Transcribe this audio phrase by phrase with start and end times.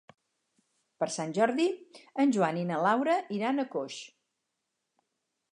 [1.03, 1.67] Per Sant Jordi
[2.25, 3.99] en Joan i na Laura iran a Coix.